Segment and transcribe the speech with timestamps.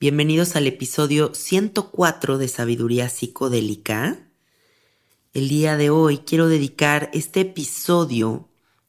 [0.00, 4.18] Bienvenidos al episodio 104 de Sabiduría Psicodélica.
[5.32, 8.48] El día de hoy quiero dedicar este episodio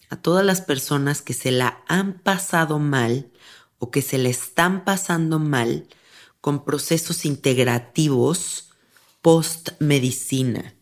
[0.09, 3.31] a todas las personas que se la han pasado mal
[3.77, 5.87] o que se le están pasando mal
[6.41, 8.71] con procesos integrativos
[9.21, 10.73] post medicina.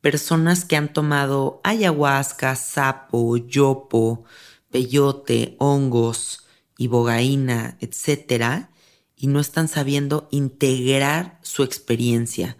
[0.00, 4.24] Personas que han tomado ayahuasca, sapo, yopo,
[4.70, 6.46] peyote, hongos,
[6.78, 8.70] ibogaína, etcétera,
[9.16, 12.56] y no están sabiendo integrar su experiencia.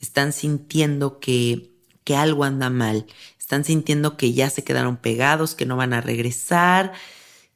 [0.00, 1.70] Están sintiendo que,
[2.04, 3.06] que algo anda mal.
[3.38, 6.92] Están sintiendo que ya se quedaron pegados, que no van a regresar,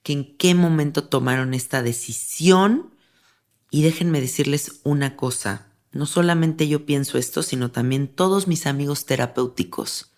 [0.03, 2.95] que en qué momento tomaron esta decisión.
[3.71, 5.67] Y déjenme decirles una cosa.
[5.91, 10.13] No solamente yo pienso esto, sino también todos mis amigos terapéuticos.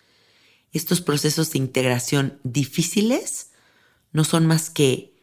[0.73, 3.51] Estos procesos de integración difíciles
[4.11, 5.16] no son más que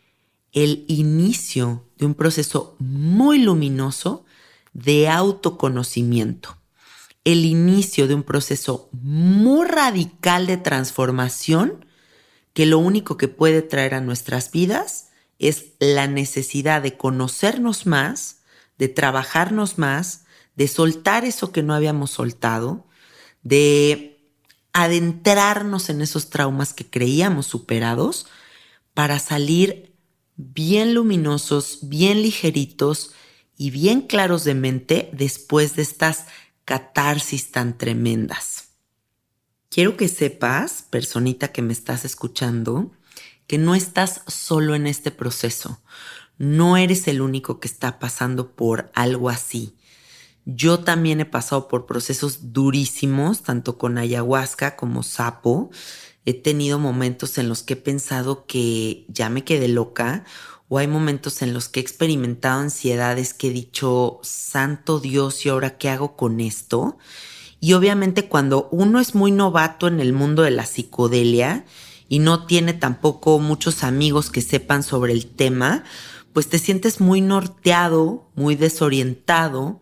[0.54, 4.24] el inicio de un proceso muy luminoso
[4.72, 6.56] de autoconocimiento,
[7.24, 11.84] el inicio de un proceso muy radical de transformación
[12.52, 15.08] que lo único que puede traer a nuestras vidas
[15.40, 18.42] es la necesidad de conocernos más,
[18.78, 22.86] de trabajarnos más, de soltar eso que no habíamos soltado,
[23.42, 24.30] de
[24.72, 28.26] adentrarnos en esos traumas que creíamos superados
[28.92, 29.93] para salir
[30.36, 33.12] bien luminosos, bien ligeritos
[33.56, 36.26] y bien claros de mente después de estas
[36.64, 38.68] catarsis tan tremendas.
[39.68, 42.92] Quiero que sepas, personita que me estás escuchando,
[43.46, 45.80] que no estás solo en este proceso.
[46.38, 49.76] No eres el único que está pasando por algo así.
[50.46, 55.70] Yo también he pasado por procesos durísimos, tanto con ayahuasca como sapo,
[56.24, 60.24] he tenido momentos en los que he pensado que ya me quedé loca
[60.68, 65.50] o hay momentos en los que he experimentado ansiedades que he dicho, santo Dios, ¿y
[65.50, 66.98] ahora qué hago con esto?
[67.60, 71.64] Y obviamente cuando uno es muy novato en el mundo de la psicodelia
[72.08, 75.84] y no tiene tampoco muchos amigos que sepan sobre el tema,
[76.32, 79.80] pues te sientes muy norteado, muy desorientado,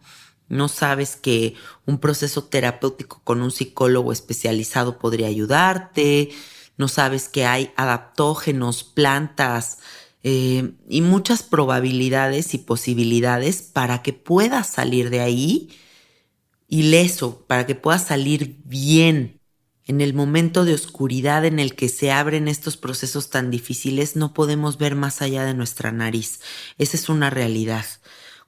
[0.52, 1.54] no sabes que
[1.86, 6.30] un proceso terapéutico con un psicólogo especializado podría ayudarte,
[6.76, 9.78] no sabes que hay adaptógenos, plantas
[10.22, 15.70] eh, y muchas probabilidades y posibilidades para que puedas salir de ahí
[16.68, 19.40] ileso, para que puedas salir bien.
[19.86, 24.34] En el momento de oscuridad en el que se abren estos procesos tan difíciles, no
[24.34, 26.40] podemos ver más allá de nuestra nariz.
[26.76, 27.86] Esa es una realidad.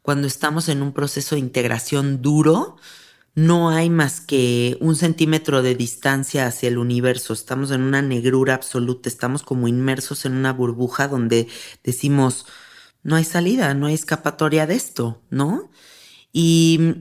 [0.05, 2.77] Cuando estamos en un proceso de integración duro,
[3.35, 7.33] no hay más que un centímetro de distancia hacia el universo.
[7.33, 11.49] Estamos en una negrura absoluta, estamos como inmersos en una burbuja donde
[11.83, 12.45] decimos,
[13.03, 15.71] no hay salida, no hay escapatoria de esto, ¿no?
[16.35, 16.97] Y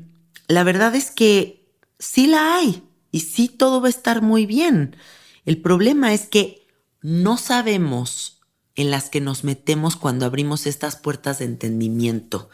[0.48, 4.96] la verdad es que sí la hay y sí todo va a estar muy bien.
[5.44, 6.66] El problema es que
[7.02, 8.40] no sabemos
[8.76, 12.50] en las que nos metemos cuando abrimos estas puertas de entendimiento.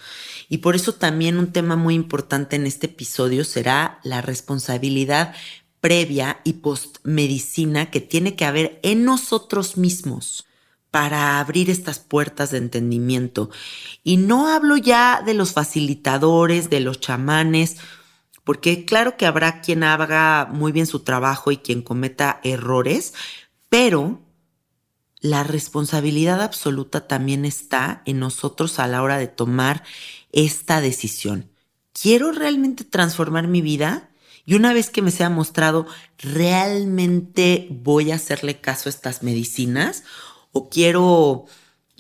[0.50, 5.34] Y por eso también un tema muy importante en este episodio será la responsabilidad
[5.80, 10.46] previa y postmedicina que tiene que haber en nosotros mismos
[10.92, 13.50] para abrir estas puertas de entendimiento.
[14.04, 17.78] Y no hablo ya de los facilitadores, de los chamanes,
[18.44, 23.14] porque claro que habrá quien haga muy bien su trabajo y quien cometa errores,
[23.70, 24.20] pero
[25.22, 29.84] la responsabilidad absoluta también está en nosotros a la hora de tomar
[30.32, 31.50] esta decisión.
[31.94, 34.10] ¿Quiero realmente transformar mi vida?
[34.46, 35.86] Y una vez que me sea mostrado,
[36.18, 40.04] ¿realmente voy a hacerle caso a estas medicinas?
[40.52, 41.46] ¿O quiero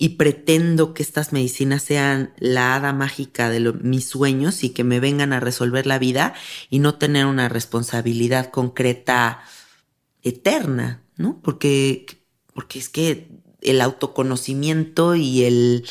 [0.01, 5.01] y pretendo que estas medicinas sean la hada mágica de mis sueños y que me
[5.01, 6.33] vengan a resolver la vida
[6.69, 9.41] y no tener una responsabilidad concreta
[10.23, 11.41] eterna, ¿no?
[11.41, 12.05] Porque,
[12.59, 13.29] porque es que
[13.61, 15.87] el autoconocimiento y el,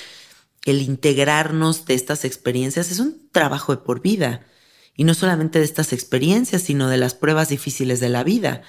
[0.67, 4.45] el integrarnos de estas experiencias es un trabajo de por vida.
[4.95, 8.61] Y no solamente de estas experiencias, sino de las pruebas difíciles de la vida,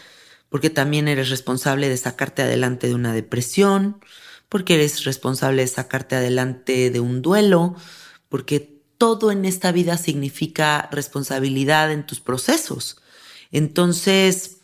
[0.48, 4.00] porque también eres responsable de sacarte adelante de una depresión,
[4.48, 7.76] porque eres responsable de sacarte adelante de un duelo,
[8.30, 13.02] porque todo en esta vida significa responsabilidad en tus procesos.
[13.52, 14.59] Entonces,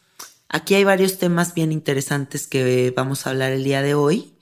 [0.49, 4.33] aquí hay varios temas bien interesantes que vamos a hablar el día de hoy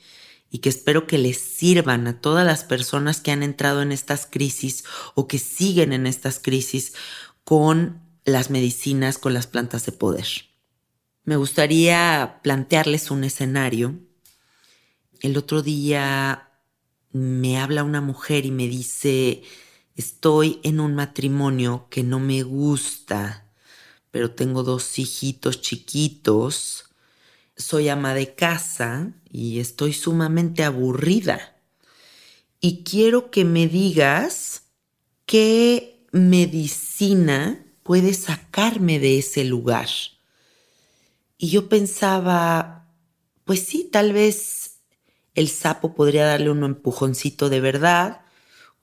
[0.50, 4.26] y que espero que les sirvan a todas las personas que han entrado en estas
[4.26, 4.84] crisis
[5.16, 6.94] o que siguen en estas crisis
[7.44, 10.28] con las medicinas, con las plantas de poder.
[11.24, 14.00] Me gustaría plantearles un escenario
[15.24, 16.50] el otro día
[17.14, 19.42] me habla una mujer y me dice,
[19.96, 23.43] estoy en un matrimonio que no me gusta,
[24.14, 26.86] pero tengo dos hijitos chiquitos,
[27.58, 31.58] soy ama de casa y estoy sumamente aburrida.
[32.60, 34.66] Y quiero que me digas
[35.26, 39.90] qué medicina puede sacarme de ese lugar.
[41.40, 42.88] Y yo pensaba,
[43.46, 44.76] pues sí, tal vez
[45.34, 48.22] el sapo podría darle un empujoncito de verdad,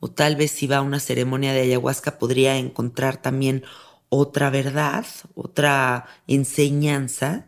[0.01, 3.63] o tal vez si va a una ceremonia de ayahuasca podría encontrar también
[4.11, 7.47] otra verdad, otra enseñanza.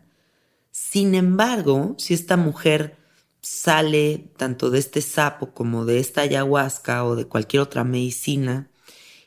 [0.71, 2.97] Sin embargo, si esta mujer
[3.41, 8.69] sale tanto de este sapo como de esta ayahuasca o de cualquier otra medicina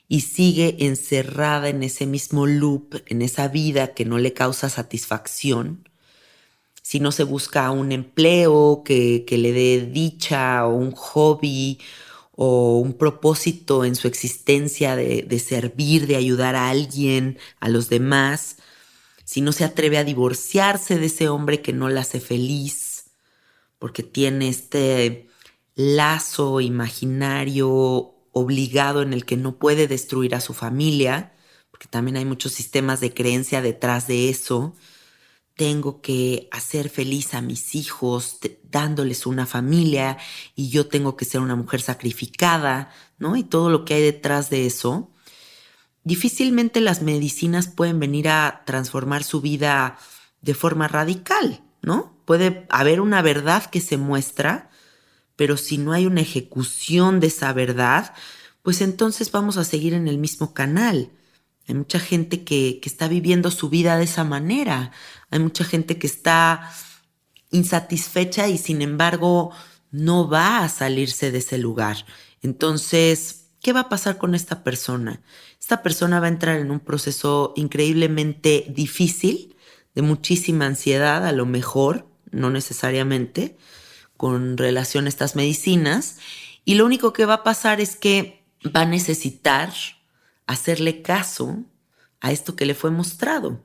[0.08, 5.86] y sigue encerrada en ese mismo loop, en esa vida que no le causa satisfacción,
[6.82, 11.80] si no se busca un empleo que, le dé dicha o un hobby
[12.36, 17.88] o un propósito en su existencia de, de, servir, de ayudar a alguien, a los
[17.88, 18.58] demás,
[19.24, 23.10] si no se atreve a divorciarse de ese hombre que no la hace feliz,
[23.78, 25.28] porque tiene este
[25.74, 31.32] lazo imaginario obligado en el que no puede destruir a su familia,
[31.70, 34.74] porque también hay muchos sistemas de creencia detrás de eso,
[35.56, 40.18] tengo que hacer feliz a mis hijos dándoles una familia
[40.54, 43.36] y yo tengo que ser una mujer sacrificada, ¿no?
[43.36, 45.10] Y todo lo que hay detrás de eso.
[46.04, 49.98] Difícilmente las medicinas pueden venir a transformar su vida
[50.42, 52.20] de forma radical, ¿no?
[52.26, 54.70] Puede haber una verdad que se muestra,
[55.36, 58.12] pero si no hay una ejecución de esa verdad,
[58.62, 61.12] pues entonces vamos a seguir en el mismo canal.
[61.68, 64.92] Hay mucha gente que, que está viviendo su vida de esa manera.
[65.30, 66.70] Hay mucha gente que está
[67.50, 69.52] insatisfecha y sin embargo
[69.90, 72.04] no va a salirse de ese lugar.
[72.42, 75.22] Entonces, ¿qué va a pasar con esta persona?
[75.60, 79.56] Esta persona va a entrar en un proceso increíblemente difícil,
[79.94, 83.56] de muchísima ansiedad a lo mejor, no necesariamente,
[84.16, 86.18] con relación a estas medicinas.
[86.64, 89.72] Y lo único que va a pasar es que va a necesitar
[90.46, 91.64] hacerle caso
[92.20, 93.62] a esto que le fue mostrado.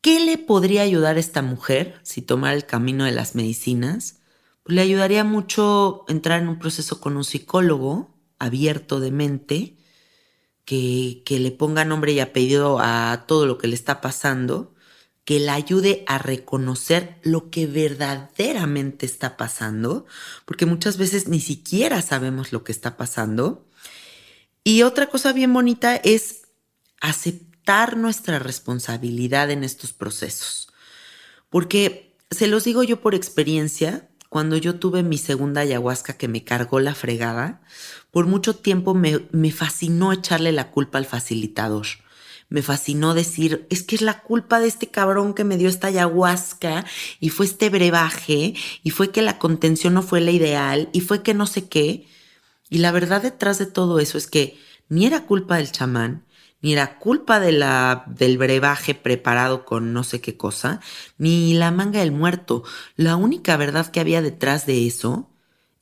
[0.00, 4.18] ¿Qué le podría ayudar a esta mujer si tomara el camino de las medicinas?
[4.66, 9.76] Le ayudaría mucho entrar en un proceso con un psicólogo abierto de mente,
[10.64, 14.74] que, que le ponga nombre y apellido a todo lo que le está pasando,
[15.24, 20.04] que la ayude a reconocer lo que verdaderamente está pasando,
[20.44, 23.68] porque muchas veces ni siquiera sabemos lo que está pasando.
[24.64, 26.42] Y otra cosa bien bonita es
[27.00, 30.68] aceptar nuestra responsabilidad en estos procesos,
[31.50, 36.42] porque se los digo yo por experiencia, cuando yo tuve mi segunda ayahuasca que me
[36.42, 37.60] cargó la fregada,
[38.10, 41.86] por mucho tiempo me, fascinó echarle la culpa al facilitador
[42.48, 45.86] me fascinó decir, es que es la culpa de este cabrón que me dio esta
[45.86, 46.84] ayahuasca
[47.18, 48.52] y fue este brebaje
[48.82, 52.06] y fue que la contención no fue la ideal y fue que no sé qué.
[52.72, 56.24] Y la verdad detrás de todo eso es que ni era culpa del chamán,
[56.62, 60.80] ni era culpa de la, del brebaje preparado con no sé qué cosa,
[61.18, 62.64] ni la manga del muerto.
[62.96, 65.28] La única verdad que había detrás de eso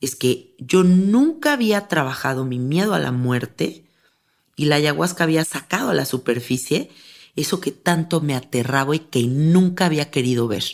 [0.01, 3.85] es que yo nunca había trabajado mi miedo a la muerte
[4.57, 6.91] y la ayahuasca había sacado a la superficie
[7.37, 10.65] eso que tanto me aterraba y que nunca había querido ver.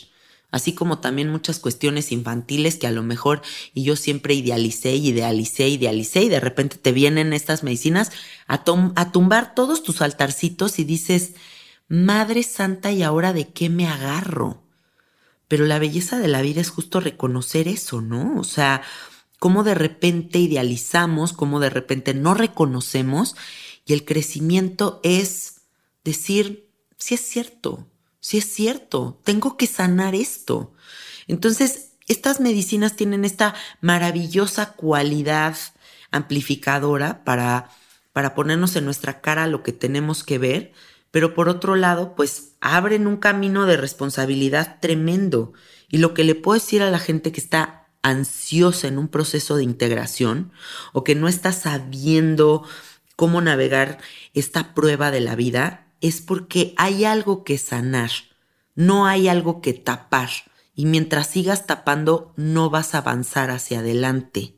[0.50, 3.42] Así como también muchas cuestiones infantiles que a lo mejor
[3.74, 8.10] y yo siempre idealicé, idealicé, idealicé y de repente te vienen estas medicinas
[8.46, 8.64] a,
[8.96, 11.34] a tumbar todos tus altarcitos y dices,
[11.88, 14.62] Madre Santa, ¿y ahora de qué me agarro?
[15.48, 18.38] Pero la belleza de la vida es justo reconocer eso, ¿no?
[18.38, 18.82] O sea,
[19.38, 23.36] cómo de repente idealizamos, cómo de repente no reconocemos
[23.84, 25.62] y el crecimiento es
[26.04, 27.86] decir, si es cierto,
[28.28, 30.74] si es cierto, tengo que sanar esto.
[31.28, 35.56] Entonces, estas medicinas tienen esta maravillosa cualidad
[36.10, 37.70] amplificadora para,
[38.12, 40.72] para ponernos en nuestra cara lo que tenemos que ver,
[41.10, 45.54] pero por otro lado, pues abren un camino de responsabilidad tremendo.
[45.88, 49.56] Y lo que le puedo decir a la gente que está ansiosa en un proceso
[49.56, 50.52] de integración
[50.92, 52.68] o que no está sabiendo
[53.16, 53.96] cómo navegar
[54.34, 58.10] esta prueba de la vida es porque hay algo que sanar,
[58.74, 60.30] no hay algo que tapar.
[60.74, 64.54] Y mientras sigas tapando, no vas a avanzar hacia adelante.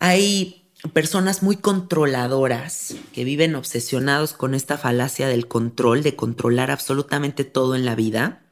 [0.00, 7.44] Hay personas muy controladoras que viven obsesionados con esta falacia del control, de controlar absolutamente
[7.44, 8.42] todo en la vida,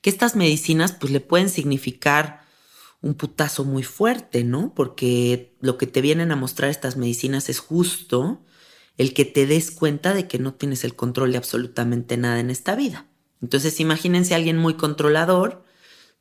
[0.00, 2.42] que estas medicinas pues le pueden significar
[3.00, 4.72] un putazo muy fuerte, ¿no?
[4.74, 8.44] Porque lo que te vienen a mostrar estas medicinas es justo
[8.98, 12.50] el que te des cuenta de que no tienes el control de absolutamente nada en
[12.50, 13.06] esta vida.
[13.40, 15.64] Entonces imagínense a alguien muy controlador,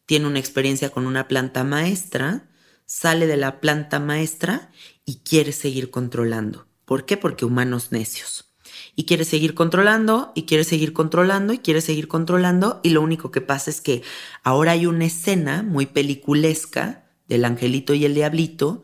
[0.05, 2.49] tiene una experiencia con una planta maestra,
[2.85, 4.71] sale de la planta maestra
[5.05, 6.67] y quiere seguir controlando.
[6.85, 7.17] ¿Por qué?
[7.17, 8.47] Porque humanos necios
[8.95, 13.31] y quiere seguir controlando y quiere seguir controlando y quiere seguir controlando y lo único
[13.31, 14.01] que pasa es que
[14.43, 18.83] ahora hay una escena muy peliculesca del angelito y el diablito,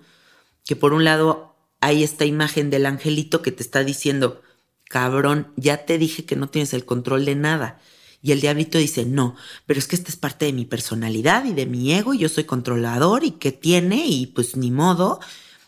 [0.65, 1.52] que por un lado
[1.83, 4.41] hay esta imagen del angelito que te está diciendo,
[4.85, 7.81] cabrón, ya te dije que no tienes el control de nada.
[8.21, 9.35] Y el diablito dice, no,
[9.65, 12.29] pero es que esta es parte de mi personalidad y de mi ego y yo
[12.29, 15.19] soy controlador y que tiene y pues ni modo.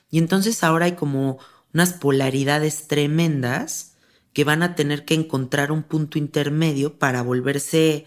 [0.09, 1.37] Y entonces ahora hay como
[1.73, 3.95] unas polaridades tremendas
[4.31, 8.05] que van a tener que encontrar un punto intermedio para volverse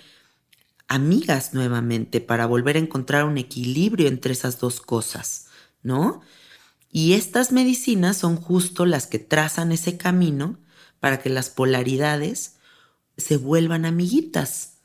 [0.87, 5.49] amigas nuevamente, para volver a encontrar un equilibrio entre esas dos cosas,
[5.83, 6.23] ¿no?
[6.91, 10.59] Y estas medicinas son justo las que trazan ese camino
[11.01, 12.57] para que las polaridades
[13.17, 14.79] se vuelvan amiguitas,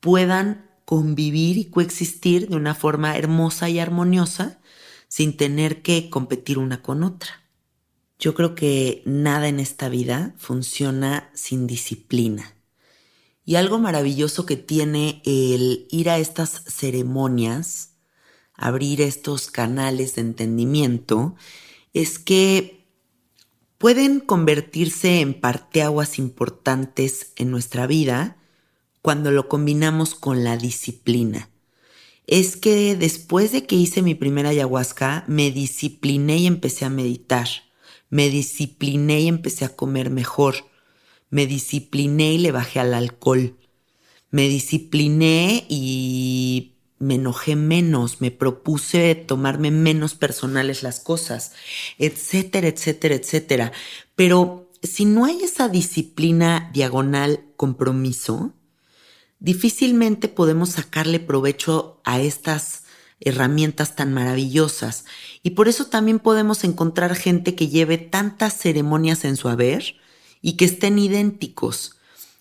[0.00, 4.58] puedan convivir y coexistir de una forma hermosa y armoniosa
[5.08, 7.42] sin tener que competir una con otra.
[8.18, 12.54] Yo creo que nada en esta vida funciona sin disciplina.
[13.44, 17.94] Y algo maravilloso que tiene el ir a estas ceremonias,
[18.58, 21.34] abrir estos canales de entendimiento,
[21.94, 22.86] es que
[23.78, 28.36] pueden convertirse en parteaguas importantes en nuestra vida
[29.00, 31.48] cuando lo combinamos con la disciplina.
[32.26, 37.48] Es que después de que hice mi primera ayahuasca, me discipliné y empecé a meditar
[38.10, 40.66] me discipliné y empecé a comer mejor.
[41.30, 43.56] Me discipliné y le bajé al alcohol.
[44.30, 51.52] Me discipliné y me enojé menos, me propuse tomarme menos personales las cosas,
[51.98, 53.72] etcétera, etcétera, etcétera.
[54.14, 58.52] Pero si no hay esa disciplina diagonal compromiso,
[59.38, 62.84] difícilmente podemos sacarle provecho a estas
[63.20, 65.04] herramientas tan maravillosas.
[65.42, 69.96] Y por eso también podemos encontrar gente que lleve tantas ceremonias en su haber
[70.40, 71.96] y que estén idénticos.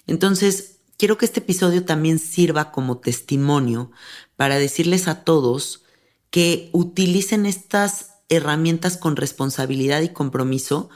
[0.05, 3.91] Entonces, quiero que este episodio también sirva como testimonio
[4.35, 5.83] para decirles a todos
[6.29, 10.89] que utilicen estas herramientas con responsabilidad y compromiso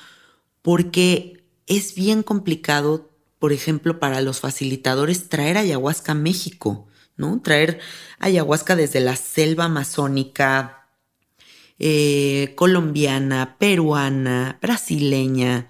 [0.62, 6.88] porque es bien complicado, por ejemplo, para los facilitadores traer ayahuasca a México.
[7.44, 7.80] Traer
[8.20, 10.88] ayahuasca desde la selva amazónica,
[11.78, 15.70] eh, colombiana, peruana, brasileña.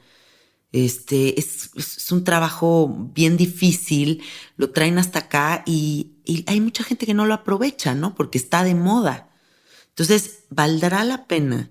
[0.71, 1.71] Este es,
[2.11, 4.23] un trabajo bien difícil,
[4.55, 8.15] lo traen hasta acá y, y, hay mucha gente que no lo aprovecha, ¿no?
[8.15, 9.29] Porque está de moda.
[9.89, 11.69] Entonces, valdrá la pena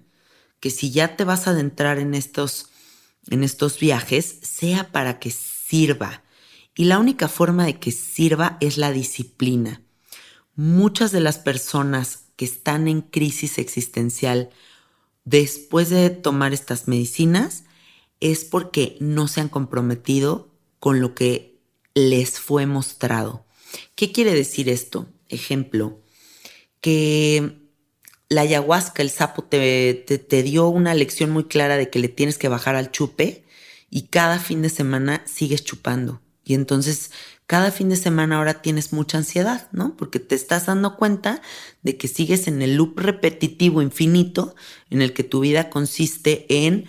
[0.60, 2.68] que si ya te vas a adentrar en estos,
[3.30, 6.22] en estos viajes, sea para que sirva,
[6.74, 9.82] y la única forma de que sirva es la disciplina.
[10.56, 14.50] Muchas de las personas que están en crisis existencial
[15.24, 17.64] después de tomar estas medicinas
[18.20, 21.58] es porque no se han comprometido con lo que
[21.94, 23.46] les fue mostrado.
[23.94, 25.06] ¿Qué quiere decir esto?
[25.28, 26.00] Ejemplo,
[26.80, 27.60] que
[28.28, 32.38] la ayahuasca, el sapo, te, te, dio una lección muy clara de que le tienes
[32.38, 33.44] que bajar al chupe
[33.90, 36.20] y cada fin de semana sigues chupando.
[36.44, 37.10] Y entonces
[37.46, 39.96] cada fin de semana ahora tienes mucha ansiedad, ¿no?
[39.96, 41.42] Porque te estás dando cuenta
[41.82, 44.54] de que sigues en el loop repetitivo infinito
[44.88, 46.88] en el que tu vida consiste en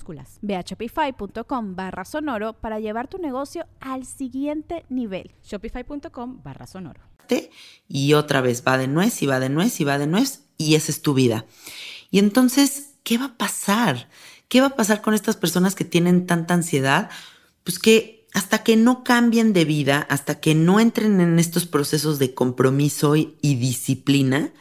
[0.41, 5.31] Ve a shopify.com barra sonoro para llevar tu negocio al siguiente nivel.
[5.43, 7.01] Shopify.com barra sonoro.
[7.87, 10.75] Y otra vez va de nuez y va de nuez y va de nuez y
[10.75, 11.45] esa es tu vida.
[12.09, 14.09] Y entonces, ¿qué va a pasar?
[14.47, 17.09] ¿Qué va a pasar con estas personas que tienen tanta ansiedad?
[17.63, 22.19] Pues que hasta que no cambien de vida, hasta que no entren en estos procesos
[22.19, 24.53] de compromiso y, y disciplina,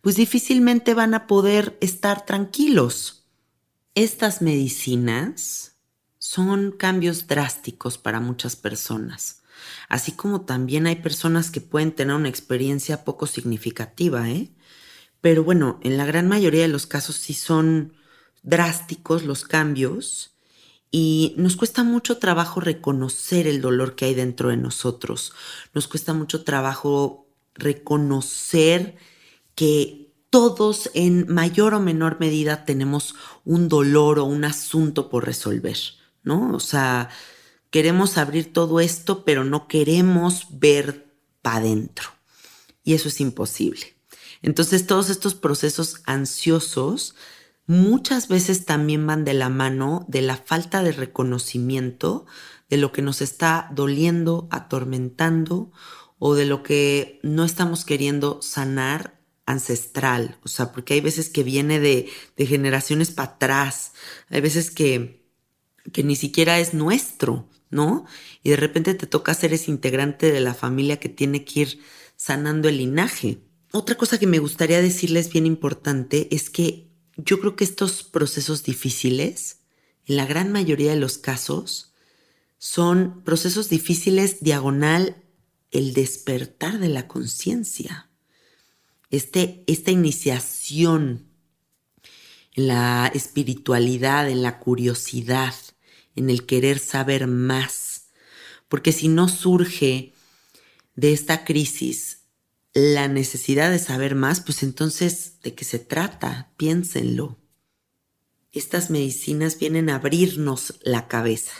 [0.00, 3.26] pues difícilmente van a poder estar tranquilos.
[3.98, 5.76] Estas medicinas
[6.20, 9.42] son cambios drásticos para muchas personas,
[9.88, 14.52] así como también hay personas que pueden tener una experiencia poco significativa, ¿eh?
[15.20, 17.92] Pero bueno, en la gran mayoría de los casos sí son
[18.44, 20.36] drásticos los cambios
[20.92, 25.32] y nos cuesta mucho trabajo reconocer el dolor que hay dentro de nosotros.
[25.74, 28.94] Nos cuesta mucho trabajo reconocer
[29.56, 33.14] que todos en mayor o menor medida tenemos
[33.44, 35.78] un dolor o un asunto por resolver,
[36.22, 36.52] ¿no?
[36.54, 37.08] O sea,
[37.70, 42.08] queremos abrir todo esto, pero no queremos ver para adentro.
[42.84, 43.94] Y eso es imposible.
[44.42, 47.14] Entonces, todos estos procesos ansiosos
[47.66, 52.26] muchas veces también van de la mano de la falta de reconocimiento
[52.68, 55.70] de lo que nos está doliendo, atormentando
[56.18, 59.17] o de lo que no estamos queriendo sanar
[59.48, 63.92] ancestral, o sea, porque hay veces que viene de, generaciones para atrás,
[64.28, 65.24] hay veces que,
[65.90, 68.04] que ni siquiera es nuestro, ¿no?
[68.42, 71.80] Y de repente te toca ser ese integrante de la familia que tiene que ir
[72.14, 73.38] sanando el linaje.
[73.72, 78.64] Otra cosa que me gustaría decirles bien importante es que yo creo que estos procesos
[78.64, 79.60] difíciles,
[80.04, 81.94] en la gran mayoría de los casos,
[82.58, 85.24] son procesos difíciles diagonal
[85.70, 88.07] el despertar de la conciencia
[89.10, 91.28] este, esta iniciación
[92.54, 95.54] en la espiritualidad, en la curiosidad,
[96.16, 98.08] en el querer saber más.
[98.68, 100.12] Porque si no surge
[100.96, 102.24] de esta crisis
[102.74, 106.52] la necesidad de saber más, pues entonces, ¿de qué se trata?
[106.56, 107.38] Piénsenlo.
[108.52, 111.52] Estas medicinas vienen a abrirnos la cabeza.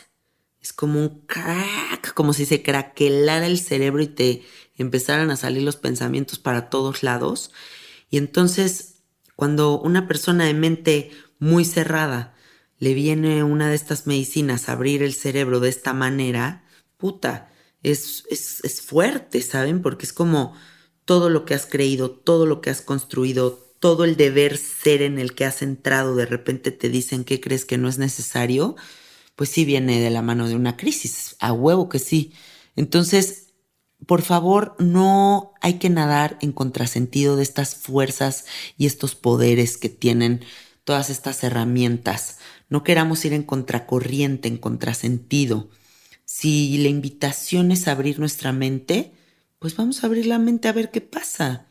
[0.60, 4.42] Es como un crack, como si se craquelara el cerebro y te
[4.82, 7.50] empezaran a salir los pensamientos para todos lados.
[8.10, 8.94] Y entonces,
[9.36, 12.34] Cuando una persona de mente muy cerrada
[12.78, 16.64] le viene una de estas medicinas a abrir el cerebro de esta manera,
[16.96, 17.48] puta,
[17.84, 19.80] es, es, es fuerte, ¿saben?
[19.80, 20.54] Porque es como
[21.04, 25.18] todo lo que has creído, todo lo que has construido, todo el deber ser en
[25.20, 28.74] el que has entrado, de repente te dicen que crees que no es necesario,
[29.36, 32.32] pues sí viene de la mano de una crisis, a huevo que sí.
[32.74, 33.47] Entonces,
[34.08, 38.46] por favor, no hay que nadar en contrasentido de estas fuerzas
[38.78, 40.40] y estos poderes que tienen
[40.84, 42.38] todas estas herramientas.
[42.70, 45.68] No queramos ir en contracorriente, en contrasentido.
[46.24, 49.12] Si la invitación es abrir nuestra mente,
[49.58, 51.66] pues vamos a abrir la mente a ver qué pasa.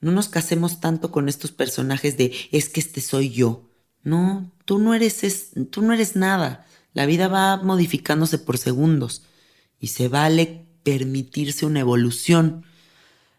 [0.00, 3.70] No nos casemos tanto con estos personajes de es que este soy yo.
[4.02, 6.66] No, tú no eres tú no eres nada.
[6.92, 9.22] La vida va modificándose por segundos
[9.78, 12.64] y se vale permitirse una evolución.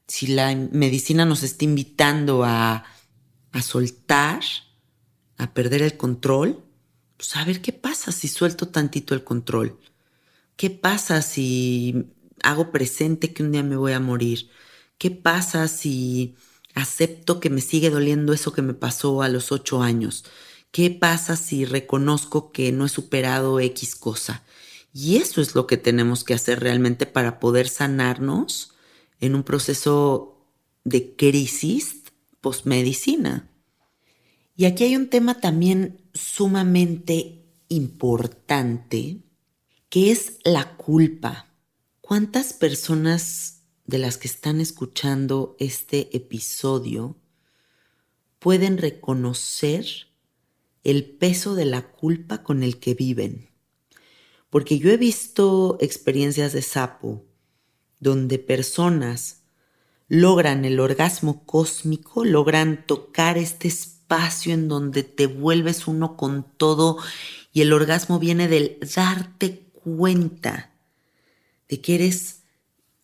[0.08, 2.86] Si la medicina nos está invitando a,
[3.52, 4.42] a soltar,
[5.38, 6.64] a perder el control,
[7.18, 9.80] pues a ver qué pasa si suelto tantito el control.
[10.58, 12.06] ¿Qué pasa si
[12.44, 14.52] hago presente que un día me voy a morir?
[15.00, 16.36] ¿Qué pasa si
[16.76, 20.24] acepto que me sigue doliendo eso que me pasó a los ocho años?
[20.72, 24.44] ¿Qué pasa si reconozco que no he superado X cosa?
[24.94, 28.74] Y eso es lo que tenemos que hacer realmente para poder sanarnos
[29.20, 30.48] en un proceso
[30.84, 32.04] de crisis
[32.42, 33.50] postmedicina.
[34.56, 39.24] Y aquí hay un tema también sumamente importante,
[39.90, 41.54] que es la culpa.
[42.02, 47.18] ¿Cuántas personas de las que están escuchando este episodio
[48.40, 49.86] pueden reconocer
[50.84, 53.49] el peso de la culpa con el que viven?
[54.50, 57.26] Porque yo he visto experiencias de sapo
[58.00, 59.44] donde personas
[60.08, 66.98] logran el orgasmo cósmico, logran tocar este espacio en donde te vuelves uno con todo
[67.54, 70.72] y el orgasmo viene del darte cuenta
[71.68, 72.42] de que eres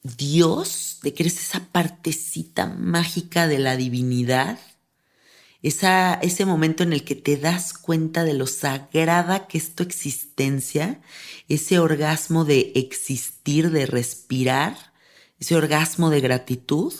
[0.01, 4.60] Dios, de que eres esa partecita mágica de la divinidad
[5.67, 11.01] ese momento en el que te das cuenta de lo sagrada que es tu existencia,
[11.49, 14.78] ese orgasmo de existir, de respirar,
[15.39, 16.93] ese orgasmo de gratitud,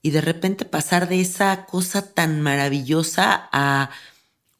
[0.00, 3.90] y de repente pasar de esa cosa tan maravillosa a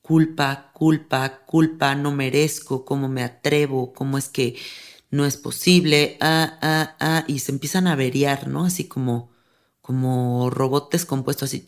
[0.03, 4.57] culpa, culpa, culpa, no merezco, cómo me atrevo, cómo es que
[5.11, 8.66] no es posible, ah, ah, ah, y se empiezan a averiar, ¿no?
[8.66, 9.32] Así como
[9.83, 11.66] como robots compuestos así,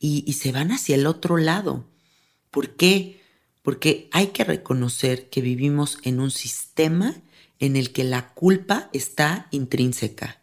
[0.00, 1.86] y, se van hacia el otro lado.
[2.50, 3.20] ¿Por qué?
[3.62, 7.16] Porque hay que reconocer que vivimos en un sistema
[7.58, 10.40] en el que la culpa está intrínseca.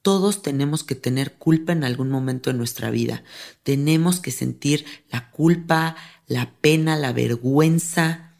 [0.00, 3.24] Todos tenemos que tener culpa en algún momento de nuestra vida.
[3.64, 5.96] Tenemos que sentir la culpa,
[6.28, 8.34] la pena, la vergüenza.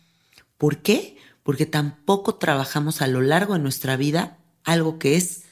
[0.59, 1.19] ¿Por qué?
[1.43, 5.46] Porque tampoco trabajamos a lo largo de nuestra vida algo que es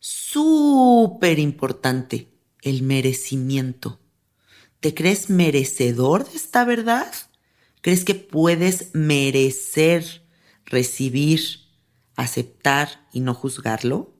[0.00, 2.32] súper importante,
[2.62, 4.00] el merecimiento.
[4.80, 7.12] ¿Te crees merecedor de esta verdad?
[7.82, 10.26] ¿Crees que puedes merecer,
[10.64, 11.42] recibir,
[12.16, 14.14] aceptar y no juzgarlo?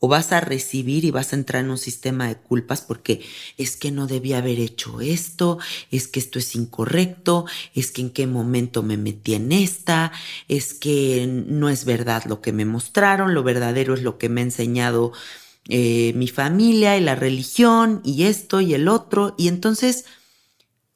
[0.00, 3.22] O vas a recibir y vas a entrar en un sistema de culpas porque
[3.56, 5.58] es que no debía haber hecho esto,
[5.90, 10.12] es que esto es incorrecto, es que en qué momento me metí en esta,
[10.48, 14.42] es que no es verdad lo que me mostraron, lo verdadero es lo que me
[14.42, 15.12] ha enseñado
[15.68, 19.34] eh, mi familia y la religión y esto y el otro.
[19.38, 20.04] Y entonces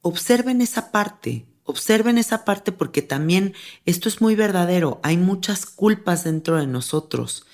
[0.02, 3.54] observen esa parte, observen esa parte porque también
[3.86, 7.46] esto es muy verdadero, hay muchas culpas dentro de nosotros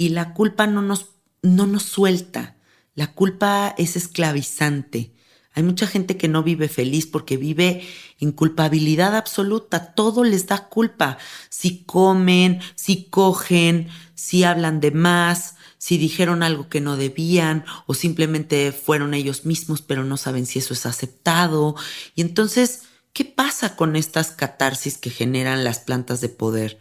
[0.00, 1.10] y la culpa no nos,
[1.42, 2.56] no nos suelta.
[2.94, 5.12] La culpa es esclavizante.
[5.52, 7.86] Hay mucha gente que no vive feliz porque vive
[8.18, 9.92] en culpabilidad absoluta.
[9.92, 11.18] Todo les da culpa.
[11.50, 17.92] Si comen, si cogen, si hablan de más, si dijeron algo que no debían o
[17.92, 21.76] simplemente fueron ellos mismos pero no saben si eso es aceptado.
[22.14, 26.78] Y entonces, ¿qué pasa con estas catarsis que generan las plantas de poder?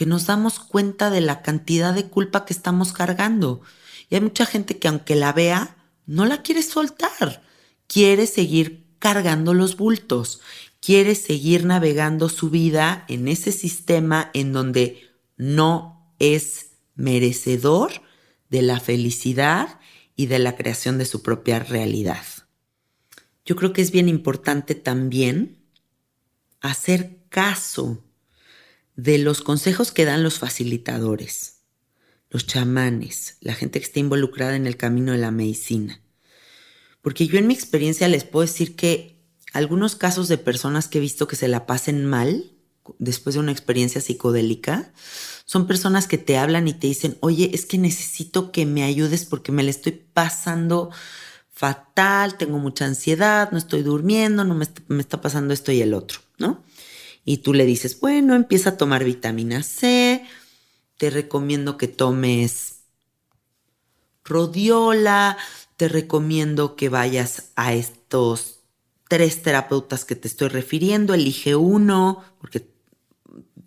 [0.00, 3.60] Que nos damos cuenta de la cantidad de culpa que estamos cargando.
[4.08, 7.42] Y hay mucha gente que aunque la vea, no la quiere soltar,
[7.86, 10.40] quiere seguir cargando los bultos,
[10.80, 17.92] quiere seguir navegando su vida en ese sistema en donde no es merecedor
[18.48, 19.80] de la felicidad
[20.16, 22.24] y de la creación de su propia realidad.
[23.44, 25.58] Yo creo que es bien importante también
[26.62, 28.02] hacer caso
[29.02, 31.60] de los consejos que dan los facilitadores,
[32.28, 36.00] los chamanes, la gente que está involucrada en el camino de la medicina.
[37.00, 39.18] Porque yo en mi experiencia les puedo decir que
[39.52, 42.52] algunos casos de personas que he visto que se la pasen mal
[42.98, 44.92] después de una experiencia psicodélica,
[45.44, 49.24] son personas que te hablan y te dicen, oye, es que necesito que me ayudes
[49.24, 50.90] porque me la estoy pasando
[51.50, 55.94] fatal, tengo mucha ansiedad, no estoy durmiendo, no me me está pasando esto y el
[55.94, 56.62] otro, ¿no?
[57.30, 60.24] Y tú le dices, bueno, empieza a tomar vitamina C,
[60.96, 62.80] te recomiendo que tomes
[64.24, 65.38] rodiola,
[65.76, 68.58] te recomiendo que vayas a estos
[69.08, 72.68] tres terapeutas que te estoy refiriendo, elige uno, porque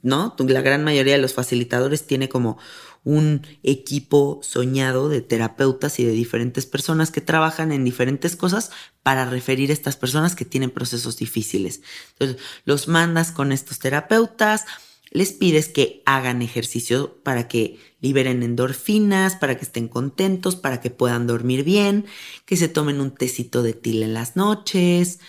[0.02, 0.36] ¿no?
[0.40, 2.58] La gran mayoría de los facilitadores tiene como
[3.04, 8.72] un equipo soñado de terapeutas y de diferentes personas que trabajan en diferentes cosas
[9.04, 11.82] para referir a estas personas que tienen procesos difíciles.
[12.14, 14.66] Entonces, los mandas con estos terapeutas,
[15.12, 20.90] les pides que hagan ejercicio para que liberen endorfinas, para que estén contentos, para que
[20.90, 22.06] puedan dormir bien,
[22.46, 25.20] que se tomen un tecito de til en las noches,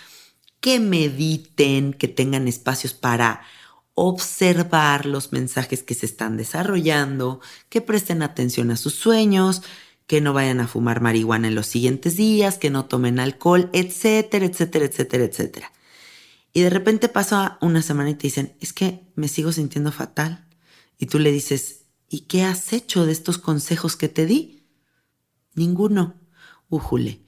[0.61, 3.43] que mediten, que tengan espacios para
[3.95, 9.63] observar los mensajes que se están desarrollando, que presten atención a sus sueños,
[10.07, 14.47] que no vayan a fumar marihuana en los siguientes días, que no tomen alcohol, etcétera,
[14.47, 15.73] etcétera, etcétera, etcétera.
[16.53, 20.47] Y de repente pasa una semana y te dicen, es que me sigo sintiendo fatal.
[20.99, 24.65] Y tú le dices, ¿y qué has hecho de estos consejos que te di?
[25.55, 26.15] Ninguno.
[26.69, 27.21] Újule.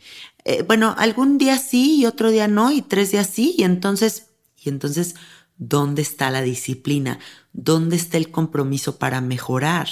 [0.44, 4.28] Eh, bueno, algún día sí y otro día no y tres días sí y entonces,
[4.56, 5.14] y entonces
[5.58, 7.18] ¿Dónde está la disciplina?
[7.52, 9.88] ¿Dónde está el compromiso para mejorar?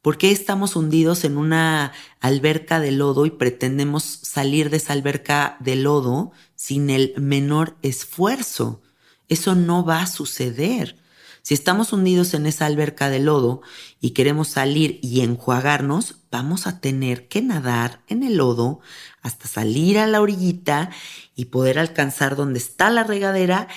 [0.00, 5.56] ¿Por qué estamos hundidos en una alberca de lodo y pretendemos salir de esa alberca
[5.60, 8.80] de lodo sin el menor esfuerzo?
[9.28, 10.96] Eso no va a suceder.
[11.42, 13.62] Si estamos hundidos en esa alberca de lodo
[14.00, 18.80] y queremos salir y enjuagarnos, vamos a tener que nadar en el lodo
[19.22, 20.90] hasta salir a la orillita
[21.34, 23.68] y poder alcanzar donde está la regadera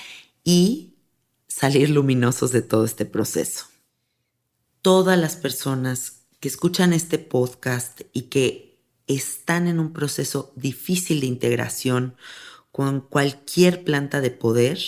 [0.44, 0.91] y
[1.54, 3.66] salir luminosos de todo este proceso.
[4.80, 11.26] Todas las personas que escuchan este podcast y que están en un proceso difícil de
[11.26, 12.16] integración
[12.72, 14.78] con cualquier planta de poder,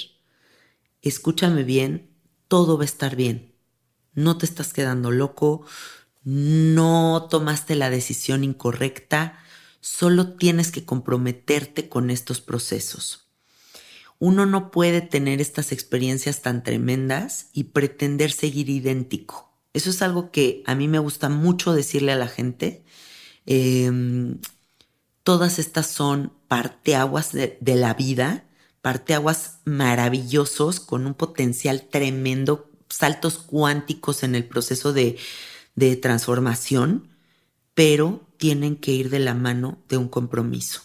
[1.03, 2.11] escúchame bien,
[2.49, 3.55] todo va a estar bien.
[4.15, 5.67] No te estás quedando loco,
[6.25, 9.39] no tomaste la decisión incorrecta,
[9.81, 13.24] solo tienes que comprometerte con estos procesos
[14.25, 19.53] uno no puede tener estas experiencias tan tremendas y pretender seguir idéntico.
[19.75, 22.87] Eso es algo que a mí me gusta mucho decirle a la gente.
[23.45, 24.39] Em,
[25.25, 28.47] todas estas son parteaguas de, de la vida,
[28.81, 35.19] parteaguas maravillosos con un potencial tremendo, saltos cuánticos en el proceso de,
[35.75, 37.11] de transformación,
[37.75, 40.81] pero tienen que ir de la mano de un compromiso.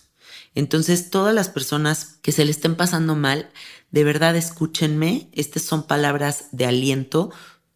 [0.59, 3.49] Entonces, todas las personas que se le estén pasando mal,
[3.91, 7.31] de verdad escúchenme, estas son palabras de aliento,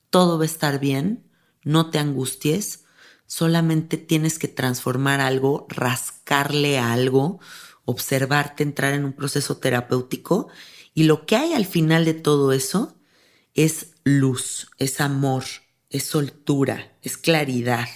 [0.10, 1.24] todo va a estar bien,
[1.64, 2.84] no te angusties,
[3.26, 7.40] solamente tienes que transformar algo, rascarle a algo,
[7.86, 10.50] observarte, entrar en un proceso terapéutico
[10.94, 12.98] y lo que hay al final de todo eso
[13.54, 15.46] es luz, es amor,
[15.90, 17.88] es soltura, es claridad.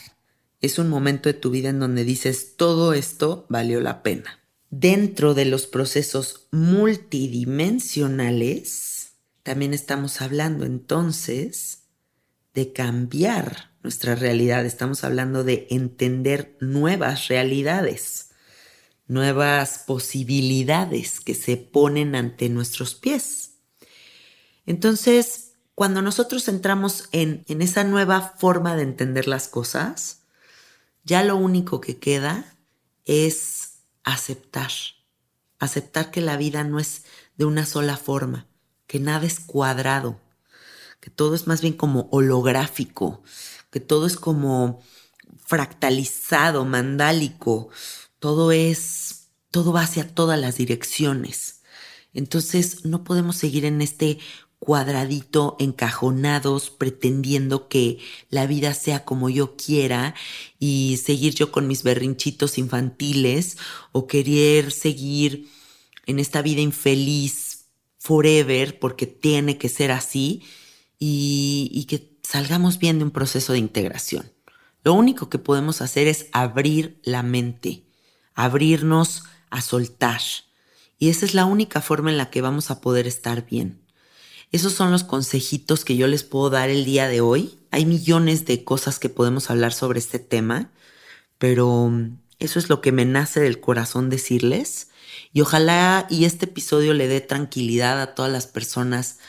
[0.61, 4.39] Es un momento de tu vida en donde dices, todo esto valió la pena.
[4.69, 11.83] Dentro de los procesos multidimensionales, también estamos hablando entonces
[12.53, 18.31] de cambiar nuestra realidad, estamos hablando de entender nuevas realidades,
[19.07, 23.51] nuevas posibilidades que se ponen ante nuestros pies.
[24.65, 30.23] Entonces, cuando nosotros entramos en, en esa nueva forma de entender las cosas,
[31.05, 32.57] ya lo único que queda
[33.05, 33.66] es
[34.13, 34.71] aceptar,
[35.59, 37.03] aceptar que la vida no es
[37.35, 38.47] de una sola forma,
[38.87, 40.19] que nada es cuadrado,
[41.01, 43.21] que todo es más bien como holográfico,
[43.69, 44.81] que todo es como
[45.45, 47.69] fractalizado, mandálico,
[48.19, 51.61] todo es, todo va hacia todas las direcciones.
[52.13, 54.19] Entonces no podemos seguir en este
[54.59, 60.15] cuadradito, encajonados, pretendiendo que la vida sea como yo quiera
[60.59, 63.57] y seguir yo con mis berrinchitos infantiles
[63.91, 65.47] o querer seguir
[66.05, 67.65] en esta vida infeliz
[67.99, 70.43] forever porque tiene que ser así
[70.99, 74.31] y, que salgamos bien de un proceso de integración.
[74.83, 77.83] Lo único que podemos hacer es abrir la mente,
[78.33, 80.21] abrirnos a soltar.
[80.97, 83.86] Y esa es la única forma en la que vamos a poder estar bien.
[84.51, 87.59] Esos son los consejitos que yo les puedo dar el día de hoy.
[87.71, 90.71] Hay millones de cosas que podemos hablar sobre este tema,
[91.37, 94.89] pero mm, Eso es lo que me nace del corazón decirles.
[95.33, 99.19] Y ojalá y este episodio le dé tranquilidad a todas las personas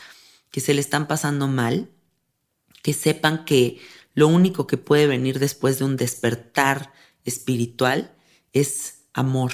[0.51, 1.89] que se le están pasando mal,
[2.83, 3.79] que sepan que
[4.13, 6.93] lo único que puede venir después de un despertar
[7.25, 8.13] espiritual
[8.53, 9.51] es amor,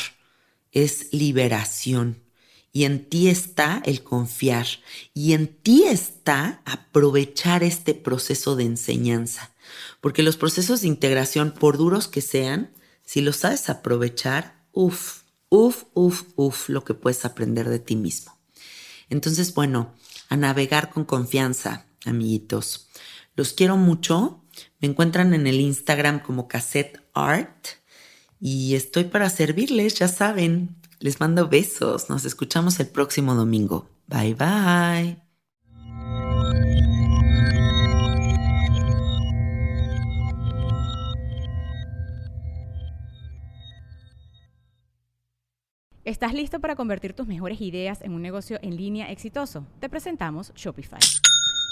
[0.72, 2.25] es liberación.
[2.76, 4.68] Y en ti está el confiar.
[5.14, 9.56] Y en ti está aprovechar este proceso de enseñanza.
[10.02, 12.74] Porque los procesos de integración, por duros que sean,
[13.06, 18.38] si los sabes aprovechar, uff, uff, uff, uff, lo que puedes aprender de ti mismo.
[19.10, 19.96] Entonces, bueno,
[20.28, 22.90] a navegar con confianza, amiguitos.
[23.38, 24.44] Los quiero mucho.
[24.82, 27.68] Me encuentran en el Instagram como Cassette Art
[28.42, 30.76] y estoy para servirles, ya saben.
[31.06, 32.10] Les mando besos.
[32.10, 33.88] Nos escuchamos el próximo domingo.
[34.08, 35.22] Bye bye.
[46.04, 49.68] ¿Estás listo para convertir tus mejores ideas en un negocio en línea exitoso?
[49.80, 51.00] Te presentamos Shopify.